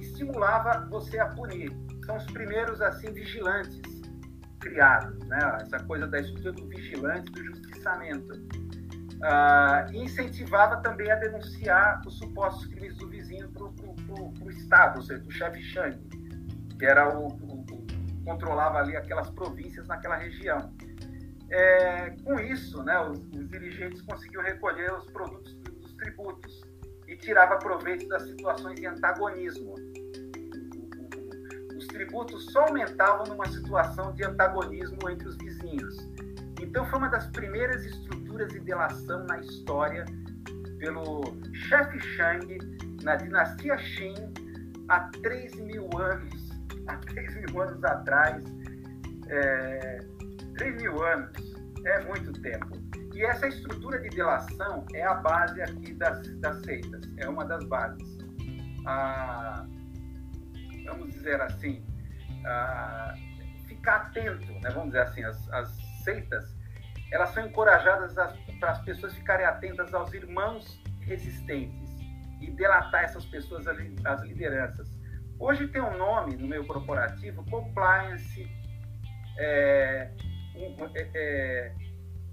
estimulava 0.00 0.86
você 0.88 1.18
a 1.18 1.26
punir. 1.26 1.72
São 2.04 2.16
os 2.16 2.26
primeiros 2.26 2.80
assim 2.80 3.12
vigilantes 3.12 3.80
criados, 4.60 5.18
né? 5.26 5.38
Essa 5.62 5.78
coisa 5.84 6.06
da 6.06 6.20
estrutura 6.20 6.52
do 6.52 6.68
vigilante, 6.68 7.30
do 7.32 7.44
justiçamento. 7.44 8.28
Ah, 9.22 9.86
incentivava 9.92 10.78
também 10.78 11.10
a 11.10 11.16
denunciar 11.16 12.00
os 12.06 12.16
supostos 12.16 12.66
crimes 12.66 12.96
do 12.96 13.08
vizinho 13.08 13.50
para 13.50 13.64
o 13.64 14.50
Estado, 14.50 14.96
ou 14.96 15.02
seja, 15.02 15.20
do 15.20 15.30
chefe 15.30 15.62
Shang, 15.62 15.98
que 16.78 16.86
era 16.86 17.18
o, 17.18 17.26
o, 17.26 17.60
o, 17.60 18.24
controlava 18.24 18.78
ali 18.78 18.96
aquelas 18.96 19.28
províncias 19.30 19.86
naquela 19.86 20.16
região. 20.16 20.72
É, 21.50 22.10
com 22.24 22.38
isso, 22.40 22.82
né, 22.82 22.98
os, 23.00 23.18
os 23.18 23.48
dirigentes 23.48 24.00
conseguiam 24.02 24.42
recolher 24.42 24.90
os 24.94 25.04
produtos 25.10 25.60
tributos 25.98 26.62
e 27.06 27.16
tirava 27.16 27.58
proveito 27.58 28.08
das 28.08 28.22
situações 28.22 28.80
de 28.80 28.86
antagonismo. 28.86 29.74
Os 31.76 31.86
tributos 31.88 32.46
só 32.52 32.66
aumentavam 32.66 33.26
numa 33.26 33.46
situação 33.46 34.12
de 34.12 34.24
antagonismo 34.24 35.10
entre 35.10 35.28
os 35.28 35.36
vizinhos. 35.36 35.96
Então, 36.70 36.86
foi 36.86 37.00
uma 37.00 37.08
das 37.08 37.26
primeiras 37.26 37.84
estruturas 37.84 38.48
de 38.52 38.60
delação 38.60 39.24
na 39.26 39.40
história 39.40 40.04
pelo 40.78 41.36
chefe 41.52 41.98
Shang 42.00 42.58
na 43.02 43.16
dinastia 43.16 43.76
Qin 43.76 44.14
há 44.88 45.10
3 45.20 45.56
mil 45.56 45.88
anos, 45.98 46.50
há 46.86 46.96
3 46.96 47.34
mil 47.34 47.60
anos 47.60 47.82
atrás. 47.82 48.44
É, 49.28 49.98
3 50.56 50.82
mil 50.82 51.02
anos 51.04 51.32
é 51.84 52.04
muito 52.04 52.32
tempo. 52.40 52.78
E 53.14 53.24
essa 53.24 53.48
estrutura 53.48 53.98
de 53.98 54.08
delação 54.10 54.86
é 54.94 55.02
a 55.02 55.14
base 55.14 55.60
aqui 55.60 55.92
das, 55.94 56.26
das 56.36 56.62
seitas, 56.64 57.02
é 57.16 57.28
uma 57.28 57.44
das 57.44 57.64
bases. 57.64 58.16
vamos 60.84 61.12
dizer 61.14 61.40
assim, 61.40 61.84
ficar 63.66 63.96
atento, 63.96 64.52
né? 64.52 64.70
vamos 64.70 64.86
dizer 64.86 65.02
assim, 65.02 65.24
as, 65.24 65.52
as 65.52 65.76
seitas, 66.04 66.59
elas 67.10 67.30
são 67.30 67.44
encorajadas 67.44 68.14
para 68.58 68.70
as 68.70 68.80
pessoas 68.84 69.14
ficarem 69.14 69.46
atentas 69.46 69.92
aos 69.92 70.12
irmãos 70.12 70.82
resistentes 71.00 71.90
e 72.40 72.50
delatar 72.50 73.04
essas 73.04 73.24
pessoas 73.26 73.66
as 73.66 74.22
lideranças. 74.22 74.88
Hoje 75.38 75.66
tem 75.68 75.80
um 75.80 75.96
nome 75.96 76.36
no 76.36 76.46
meio 76.46 76.66
corporativo, 76.66 77.44
compliance, 77.50 78.46
é, 79.38 80.10
é, 80.94 81.10
é, 81.14 81.74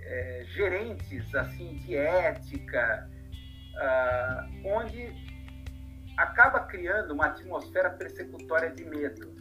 é 0.01 0.45
gerentes 0.45 1.33
assim 1.33 1.75
de 1.75 1.95
ética, 1.95 3.09
ah, 3.79 4.47
onde 4.65 5.13
acaba 6.17 6.61
criando 6.61 7.13
uma 7.13 7.27
atmosfera 7.27 7.91
persecutória 7.91 8.71
de 8.71 8.83
medo. 8.83 9.33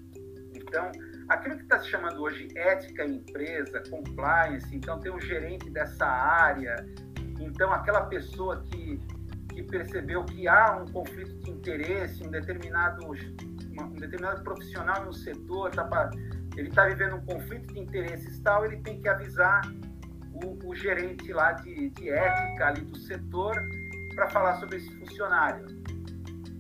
Então, 0.55 0.93
aquilo 1.29 1.57
que 1.57 1.63
está 1.63 1.79
se 1.81 1.89
chamando 1.89 2.21
hoje 2.21 2.49
ética 2.57 3.05
em 3.05 3.17
empresa, 3.17 3.83
compliance, 3.91 4.75
então 4.75 4.99
tem 5.01 5.13
um 5.13 5.21
gerente 5.21 5.69
dessa 5.71 6.07
área, 6.07 6.87
então 7.41 7.73
aquela 7.73 8.03
pessoa 8.07 8.63
que, 8.63 9.01
que 9.53 9.63
percebeu 9.65 10.25
que 10.25 10.47
há 10.47 10.77
um 10.77 10.87
conflito 10.87 11.35
de 11.43 11.51
interesse, 11.51 12.25
um 12.25 12.31
determinado, 12.31 13.07
um 13.07 13.95
determinado 13.95 14.43
profissional 14.43 15.05
no 15.05 15.13
setor, 15.13 15.71
tá 15.71 15.85
pra, 15.85 16.11
ele 16.57 16.69
está 16.69 16.87
vivendo 16.87 17.17
um 17.17 17.25
conflito 17.27 17.73
de 17.73 17.81
interesses 17.81 18.39
tal, 18.41 18.65
ele 18.65 18.77
tem 18.79 19.01
que 19.01 19.09
avisar 19.09 19.63
o, 20.33 20.69
o 20.69 20.75
gerente 20.75 21.33
lá 21.33 21.53
de, 21.53 21.91
de 21.91 22.11
ética 22.11 22.69
ali 22.69 22.83
do 22.83 22.97
setor 22.97 23.55
para 24.15 24.29
falar 24.31 24.55
sobre 24.55 24.77
esse 24.77 24.91
funcionário. 24.99 25.67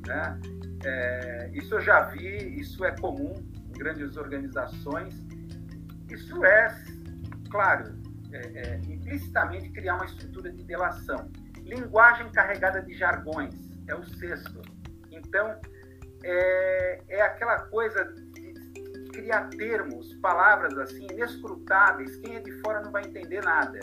Né? 0.06 0.40
É, 0.84 1.50
isso 1.54 1.74
eu 1.74 1.80
já 1.80 2.02
vi, 2.02 2.60
isso 2.60 2.84
é 2.84 2.90
comum 2.92 3.34
grandes 3.76 4.16
organizações. 4.16 5.14
Isso 6.08 6.44
é, 6.44 6.68
claro, 7.50 7.94
é, 8.32 8.38
é, 8.38 8.76
implicitamente 8.88 9.70
criar 9.70 9.96
uma 9.96 10.04
estrutura 10.04 10.50
de 10.50 10.62
delação. 10.64 11.30
Linguagem 11.62 12.30
carregada 12.32 12.82
de 12.82 12.94
jargões 12.94 13.54
é 13.88 13.94
o 13.94 14.04
sexto. 14.04 14.62
Então, 15.10 15.58
é, 16.24 17.02
é 17.08 17.22
aquela 17.22 17.60
coisa 17.66 18.04
de 18.04 18.54
criar 19.12 19.48
termos, 19.50 20.14
palavras 20.16 20.76
assim, 20.78 21.06
inescrutáveis. 21.10 22.16
Quem 22.16 22.36
é 22.36 22.40
de 22.40 22.52
fora 22.60 22.80
não 22.82 22.92
vai 22.92 23.04
entender 23.04 23.42
nada. 23.42 23.78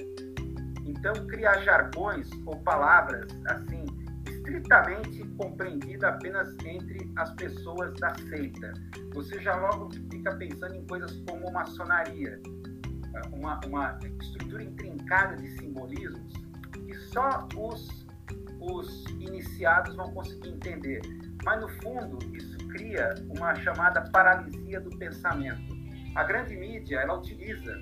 Então, 0.85 1.13
criar 1.27 1.59
jargões 1.61 2.29
ou 2.45 2.57
palavras 2.61 3.27
assim 3.47 3.85
estritamente 4.43 5.23
compreendida 5.37 6.09
apenas 6.09 6.53
entre 6.65 7.09
as 7.15 7.31
pessoas 7.35 7.93
da 7.99 8.13
seita. 8.29 8.73
Você 9.13 9.41
já 9.41 9.55
logo 9.55 9.89
fica 10.11 10.35
pensando 10.35 10.75
em 10.75 10.85
coisas 10.85 11.11
como 11.29 11.51
maçonaria, 11.51 12.39
uma, 13.31 13.59
uma 13.65 13.97
estrutura 14.21 14.63
intrincada 14.63 15.37
de 15.37 15.47
simbolismos 15.57 16.33
que 16.85 16.95
só 16.95 17.47
os, 17.55 18.05
os 18.59 19.05
iniciados 19.19 19.95
vão 19.95 20.11
conseguir 20.13 20.49
entender. 20.49 21.01
Mas, 21.45 21.61
no 21.61 21.69
fundo, 21.81 22.17
isso 22.35 22.57
cria 22.69 23.13
uma 23.29 23.55
chamada 23.55 24.01
paralisia 24.11 24.81
do 24.81 24.89
pensamento. 24.97 25.73
A 26.15 26.23
grande 26.23 26.55
mídia, 26.55 26.99
ela 26.99 27.17
utiliza 27.17 27.79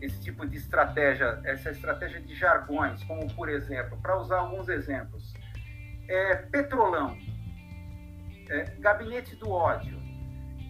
esse 0.00 0.18
tipo 0.20 0.46
de 0.46 0.56
estratégia, 0.56 1.40
essa 1.44 1.70
estratégia 1.70 2.20
de 2.20 2.34
jargões, 2.34 3.02
como, 3.04 3.32
por 3.34 3.48
exemplo, 3.48 3.98
para 4.00 4.18
usar 4.18 4.38
alguns 4.38 4.68
exemplos, 4.68 5.34
é, 6.08 6.36
petrolão, 6.36 7.16
é, 8.48 8.64
gabinete 8.78 9.36
do 9.36 9.50
ódio. 9.50 10.00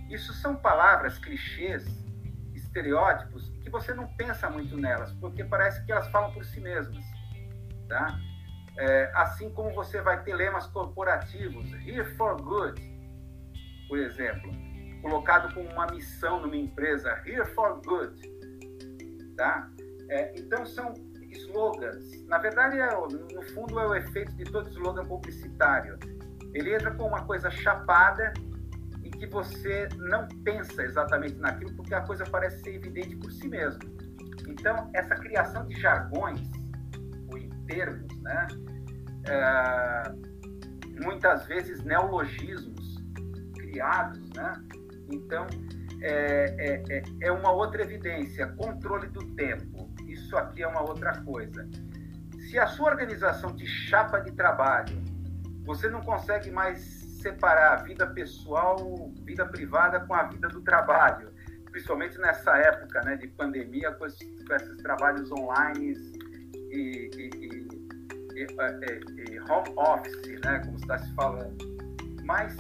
Isso 0.09 0.33
são 0.35 0.57
palavras, 0.57 1.19
clichês, 1.19 1.87
estereótipos 2.55 3.49
que 3.63 3.71
você 3.71 3.95
não 3.95 4.07
pensa 4.15 4.49
muito 4.51 4.77
nelas, 4.77 5.13
porque 5.15 5.45
parece 5.45 5.85
que 5.85 5.93
elas 5.93 6.09
falam 6.09 6.33
por 6.33 6.45
si 6.45 6.61
mesmas, 6.61 7.05
tá? 7.89 8.19
É, 8.77 9.11
assim 9.15 9.51
como 9.51 9.73
você 9.75 10.01
vai 10.01 10.23
ter 10.23 10.35
lemas 10.35 10.67
corporativos, 10.69 11.73
here 11.87 12.05
for 12.17 12.41
good, 12.41 12.81
por 13.89 13.99
exemplo, 13.99 14.51
colocado 15.03 15.53
como 15.55 15.69
uma 15.71 15.87
missão 15.87 16.41
numa 16.41 16.57
empresa, 16.57 17.23
here 17.27 17.45
for 17.55 17.81
good, 17.83 18.21
tá? 19.37 19.71
É, 20.09 20.35
então 20.39 20.65
são 20.67 20.95
slogans. 21.33 22.25
Na 22.27 22.39
verdade, 22.39 22.79
é, 22.79 22.91
no 23.35 23.43
fundo, 23.55 23.79
é 23.79 23.87
o 23.87 23.95
efeito 23.95 24.33
de 24.35 24.45
todo 24.45 24.69
slogan 24.71 25.05
publicitário. 25.05 25.99
Ele 26.55 26.75
entra 26.75 26.91
com 26.93 27.07
uma 27.07 27.25
coisa 27.25 27.51
chapada 27.51 28.33
e 29.03 29.11
que 29.11 29.27
você 29.27 29.89
não 29.97 30.27
pensa 30.45 30.83
exatamente 30.83 31.37
naquilo, 31.37 31.75
porque 31.75 31.95
a 31.95 32.01
coisa 32.03 32.25
parece 32.25 32.63
ser 32.63 32.75
evidente 32.75 33.17
por 33.17 33.31
si 33.31 33.49
mesmo. 33.49 33.81
Então, 34.49 34.91
essa 34.95 35.15
criação 35.15 35.67
de 35.67 35.81
jargões, 35.81 36.41
ou 37.31 37.39
em 37.39 37.49
termos, 37.67 38.21
né? 38.21 38.49
É, 39.29 40.13
muitas 41.05 41.47
vezes 41.47 41.83
neologismos 41.85 42.97
criados, 43.55 44.29
né? 44.31 44.53
Então, 45.11 45.47
é, 46.03 46.55
é, 46.59 46.99
é, 46.99 47.03
é 47.23 47.33
uma 47.33 47.53
outra 47.53 47.83
evidência, 47.83 48.49
controle 48.57 49.07
do 49.09 49.25
tempo 49.35 49.90
isso 50.31 50.37
aqui 50.37 50.63
é 50.63 50.69
uma 50.69 50.83
outra 50.83 51.21
coisa. 51.23 51.69
Se 52.49 52.57
a 52.57 52.67
sua 52.69 52.91
organização 52.91 53.55
te 53.55 53.67
chapa 53.67 54.21
de 54.21 54.31
trabalho, 54.31 54.97
você 55.65 55.89
não 55.91 56.01
consegue 56.03 56.53
mais 56.53 56.81
separar 57.21 57.73
a 57.73 57.83
vida 57.83 58.07
pessoal, 58.07 58.77
vida 59.25 59.45
privada 59.45 59.99
com 60.07 60.15
a 60.15 60.23
vida 60.23 60.49
do 60.49 60.63
trabalho, 60.63 61.33
principalmente 61.73 62.17
nessa 62.19 62.57
época 62.57 63.03
né, 63.03 63.17
de 63.17 63.27
pandemia, 63.27 63.91
com 63.93 64.07
esses, 64.07 64.45
com 64.47 64.55
esses 64.55 64.77
trabalhos 64.79 65.31
online 65.33 65.95
e, 66.71 67.11
e, 67.17 67.31
e, 67.37 67.69
e, 68.37 69.41
home 69.51 69.75
office, 69.77 70.41
né, 70.45 70.61
como 70.65 70.77
está 70.77 70.97
se 70.97 71.13
falando. 71.15 71.59
Mas 72.25 72.57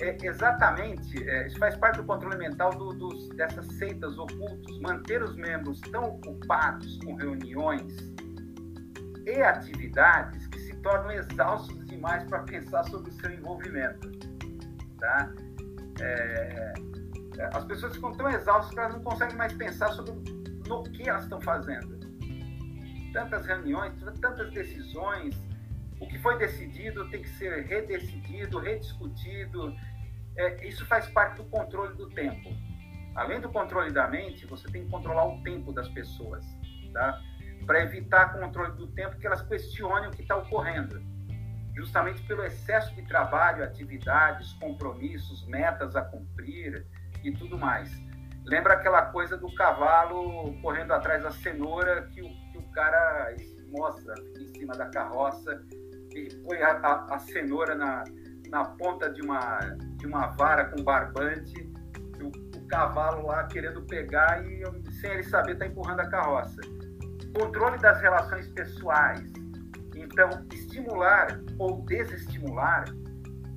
é, 0.00 0.16
exatamente, 0.22 1.28
é, 1.28 1.46
isso 1.46 1.58
faz 1.58 1.76
parte 1.76 1.96
do 1.98 2.04
controle 2.04 2.36
mental 2.36 2.70
do, 2.70 2.88
dos, 2.94 3.28
dessas 3.30 3.66
seitas 3.74 4.18
ocultas, 4.18 4.78
manter 4.80 5.22
os 5.22 5.36
membros 5.36 5.80
tão 5.80 6.04
ocupados 6.16 6.98
com 7.04 7.14
reuniões 7.14 8.12
e 9.24 9.42
atividades 9.42 10.46
que 10.48 10.58
se 10.58 10.74
tornam 10.78 11.12
exaustos 11.12 11.86
demais 11.86 12.24
para 12.24 12.40
pensar 12.40 12.84
sobre 12.84 13.10
o 13.10 13.14
seu 13.14 13.30
envolvimento. 13.32 14.10
Tá? 14.98 15.32
É, 16.00 16.74
é, 17.38 17.50
as 17.52 17.64
pessoas 17.64 17.94
ficam 17.94 18.12
tão 18.12 18.28
exaustas 18.28 18.74
que 18.74 18.80
elas 18.80 18.94
não 18.94 19.02
conseguem 19.02 19.36
mais 19.36 19.52
pensar 19.52 19.90
sobre 19.92 20.12
no 20.68 20.82
que 20.82 21.08
elas 21.08 21.24
estão 21.24 21.40
fazendo. 21.40 21.94
Tantas 23.12 23.46
reuniões, 23.46 23.92
tantas 24.20 24.50
decisões, 24.52 25.36
o 26.04 26.06
que 26.06 26.18
foi 26.18 26.36
decidido 26.38 27.08
tem 27.08 27.22
que 27.22 27.28
ser 27.30 27.64
redecidido, 27.64 28.58
rediscutido. 28.58 29.74
É, 30.36 30.66
isso 30.66 30.84
faz 30.86 31.08
parte 31.08 31.36
do 31.36 31.44
controle 31.44 31.96
do 31.96 32.10
tempo. 32.10 32.50
Além 33.14 33.40
do 33.40 33.48
controle 33.48 33.90
da 33.90 34.06
mente, 34.06 34.46
você 34.46 34.70
tem 34.70 34.84
que 34.84 34.90
controlar 34.90 35.26
o 35.26 35.42
tempo 35.42 35.72
das 35.72 35.88
pessoas, 35.88 36.44
tá? 36.92 37.20
Para 37.64 37.82
evitar 37.82 38.38
controle 38.38 38.72
do 38.72 38.88
tempo 38.88 39.16
que 39.18 39.26
elas 39.26 39.40
questionem 39.42 40.08
o 40.08 40.10
que 40.10 40.22
está 40.22 40.36
ocorrendo. 40.36 41.00
Justamente 41.74 42.22
pelo 42.22 42.44
excesso 42.44 42.94
de 42.94 43.02
trabalho, 43.02 43.64
atividades, 43.64 44.52
compromissos, 44.54 45.46
metas 45.46 45.96
a 45.96 46.02
cumprir 46.02 46.86
e 47.22 47.32
tudo 47.32 47.56
mais. 47.56 47.90
Lembra 48.44 48.74
aquela 48.74 49.06
coisa 49.06 49.38
do 49.38 49.52
cavalo 49.54 50.60
correndo 50.60 50.92
atrás 50.92 51.22
da 51.22 51.30
cenoura 51.30 52.02
que 52.12 52.20
o, 52.20 52.28
que 52.52 52.58
o 52.58 52.62
cara 52.72 53.34
mostra 53.70 54.14
em 54.38 54.46
cima 54.48 54.74
da 54.74 54.86
carroça 54.86 55.64
e 56.14 56.34
põe 56.46 56.62
a, 56.62 56.72
a, 56.78 57.14
a, 57.14 57.18
cenoura 57.18 57.74
na, 57.74 58.04
na 58.48 58.64
ponta 58.64 59.10
de 59.10 59.22
uma, 59.22 59.58
de 59.96 60.06
uma 60.06 60.28
vara 60.28 60.66
com 60.66 60.82
barbante, 60.82 61.72
o, 62.22 62.58
o 62.58 62.66
cavalo 62.66 63.26
lá 63.26 63.44
querendo 63.44 63.82
pegar 63.82 64.44
e 64.44 64.62
sem 65.00 65.10
ele 65.10 65.22
saber 65.24 65.52
está 65.52 65.66
empurrando 65.66 66.00
a 66.00 66.08
carroça. 66.08 66.60
Controle 67.36 67.78
das 67.78 68.00
relações 68.00 68.48
pessoais. 68.48 69.20
Então, 69.96 70.30
estimular 70.52 71.40
ou 71.58 71.82
desestimular 71.82 72.84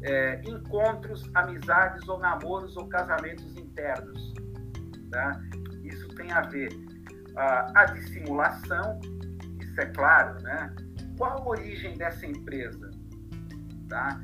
é, 0.02 0.42
encontros, 0.46 1.30
amizades 1.34 2.08
ou 2.08 2.20
namoros 2.20 2.76
ou 2.78 2.88
casamentos 2.88 3.56
internos. 3.56 4.34
Tá? 5.12 5.40
Isso 5.84 6.08
tem 6.16 6.32
a 6.32 6.42
ver 6.42 6.70
a, 7.36 7.82
a 7.82 7.86
dissimulação, 7.86 9.00
isso 9.60 9.80
é 9.80 9.86
claro, 9.88 10.42
né? 10.42 10.76
Qual 11.18 11.40
a 11.40 11.50
origem 11.50 11.98
dessa 11.98 12.26
empresa? 12.26 12.92
Tá? 13.90 14.22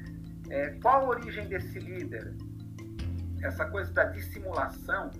É, 0.49 0.69
qual 0.81 1.05
a 1.05 1.09
origem 1.09 1.47
desse 1.47 1.79
líder? 1.79 2.33
Essa 3.41 3.65
coisa 3.65 3.91
da 3.91 4.05
dissimulação, 4.05 5.11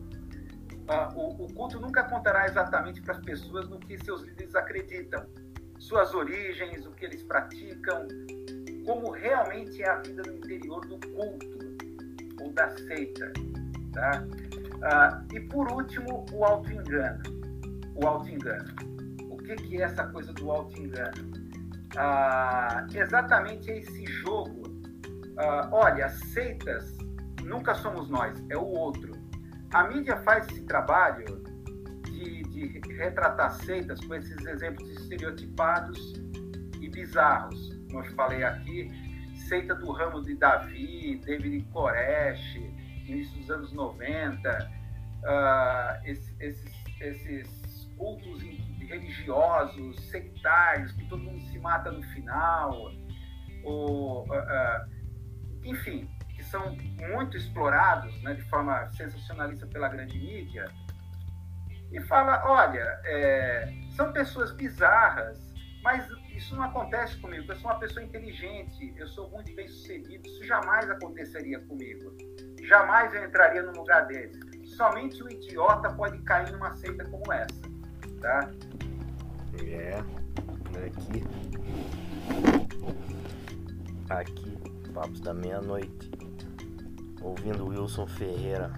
ah, 0.88 1.10
o, 1.16 1.44
o, 1.44 1.54
culto 1.54 1.80
nunca 1.80 2.04
contará 2.04 2.46
exatamente 2.46 3.02
para 3.02 3.16
as 3.16 3.22
pessoas 3.22 3.68
no 3.68 3.80
que 3.80 3.98
seus 4.04 4.22
líderes 4.22 4.56
acreditam, 4.56 5.26
suas 5.80 6.14
origens, 6.14 6.86
o 6.86 6.92
que 6.92 7.06
eles 7.06 7.24
praticam, 7.24 8.08
como 8.86 9.12
realmente 9.12 9.82
é 9.82 9.90
a 9.90 9.98
vida 9.98 10.24
no 10.26 10.38
interior 10.38 10.86
do 10.86 11.00
culto 11.10 11.48
ou 12.42 12.54
da 12.54 12.70
seita. 12.70 13.32
Tá? 13.92 14.26
Ah, 14.84 15.24
e 15.34 15.40
por 15.40 15.72
último, 15.72 16.26
o 16.32 16.46
auto-engano. 16.46 17.24
O 17.96 18.08
auto-engano. 18.08 18.74
O 19.30 19.38
que, 19.38 19.56
que 19.56 19.82
é 19.82 19.86
essa 19.86 20.06
coisa 20.08 20.32
do 20.34 20.50
auto-engano? 20.52 21.43
Ah, 21.98 22.86
exatamente 22.94 23.70
esse 23.72 24.06
jogo. 24.06 24.64
Ah, 25.38 25.70
olha, 25.72 26.10
seitas 26.10 26.98
nunca 27.44 27.76
somos 27.76 28.10
nós, 28.10 28.42
é 28.50 28.58
o 28.58 28.66
outro. 28.66 29.14
A 29.74 29.88
mídia 29.88 30.18
faz 30.18 30.48
esse 30.48 30.64
trabalho 30.66 31.44
de, 32.06 32.44
de 32.44 32.94
retratar 32.96 33.52
seitas 33.52 34.00
com 34.02 34.16
esses 34.16 34.38
exemplos 34.46 34.88
estereotipados 34.90 36.14
e 36.80 36.90
bizarros. 36.90 37.76
Como 37.90 38.04
eu 38.04 38.16
falei 38.16 38.44
aqui, 38.44 38.90
seita 39.48 39.76
do 39.76 39.92
ramo 39.92 40.22
de 40.22 40.36
Davi, 40.36 41.20
David 41.26 41.66
Koresh, 41.72 42.56
início 43.08 43.38
dos 43.40 43.50
anos 43.50 43.74
90, 43.74 44.50
uh, 44.50 45.26
ah, 45.26 46.02
esses, 46.06 46.36
esses, 46.40 46.74
esses 47.00 47.92
cultos 47.98 48.42
religiosos, 48.94 50.00
sectários, 50.10 50.92
que 50.92 51.06
todo 51.06 51.22
mundo 51.22 51.42
se 51.42 51.60
mata 51.60 51.92
no 51.92 52.04
final, 52.04 52.92
ou, 53.64 54.26
uh, 54.26 54.90
enfim, 55.64 56.10
que 56.36 56.44
são 56.44 56.76
muito 57.10 57.38
explorados 57.38 58.22
né, 58.24 58.34
de 58.34 58.44
forma 58.44 58.90
sensacionalista 58.92 59.66
pela 59.68 59.88
grande 59.90 60.18
mídia, 60.18 60.66
e 61.92 62.02
fala, 62.02 62.42
olha, 62.46 63.00
é, 63.06 63.72
são 63.96 64.12
pessoas 64.12 64.52
bizarras, 64.52 65.40
mas 65.84 66.08
isso 66.36 66.56
não 66.56 66.64
acontece 66.64 67.16
comigo. 67.18 67.46
Eu 67.52 67.56
sou 67.58 67.70
uma 67.70 67.80
pessoa 67.80 68.04
inteligente, 68.04 68.94
eu 68.98 69.08
sou 69.10 69.30
muito 69.30 69.54
bem 69.54 69.68
sucedido, 69.68 70.28
isso 70.28 70.44
jamais 70.44 70.90
aconteceria 70.90 71.60
comigo. 71.60 72.16
Jamais 72.64 73.14
eu 73.14 73.26
entraria 73.26 73.62
num 73.62 73.74
lugar 73.74 74.08
desse. 74.08 74.40
Somente 74.76 75.22
o 75.22 75.32
idiota 75.32 75.94
pode 75.94 76.18
cair 76.24 76.52
numa 76.52 76.74
seita 76.74 77.06
como 77.06 77.32
essa, 77.32 77.62
tá? 78.24 78.50
É, 79.68 80.02
aqui. 80.88 81.24
Aqui, 84.10 84.58
Papos 84.94 85.20
da 85.20 85.34
Meia-Noite. 85.34 86.10
Ouvindo 87.22 87.68
Wilson 87.68 88.08
Ferreira 88.08 88.72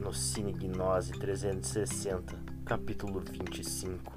no 0.00 0.12
Cine 0.12 0.52
Gnose 0.52 1.12
360, 1.12 2.38
capítulo 2.64 3.20
25. 3.20 4.15